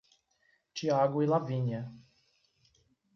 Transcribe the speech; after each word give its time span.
Thiago 0.73 1.21
e 1.21 1.27
Lavínia 1.27 1.93